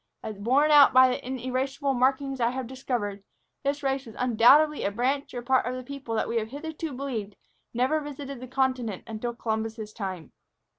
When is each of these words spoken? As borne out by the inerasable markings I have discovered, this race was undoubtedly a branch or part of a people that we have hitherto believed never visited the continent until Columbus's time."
As 0.23 0.39
borne 0.39 0.71
out 0.71 0.93
by 0.93 1.09
the 1.09 1.23
inerasable 1.23 1.93
markings 1.93 2.39
I 2.41 2.49
have 2.49 2.65
discovered, 2.65 3.23
this 3.63 3.83
race 3.83 4.07
was 4.07 4.15
undoubtedly 4.17 4.83
a 4.83 4.89
branch 4.89 5.31
or 5.35 5.43
part 5.43 5.67
of 5.67 5.75
a 5.75 5.83
people 5.83 6.15
that 6.15 6.27
we 6.27 6.37
have 6.37 6.47
hitherto 6.47 6.91
believed 6.91 7.35
never 7.71 7.99
visited 7.99 8.39
the 8.39 8.47
continent 8.47 9.03
until 9.05 9.35
Columbus's 9.35 9.93
time." 9.93 10.31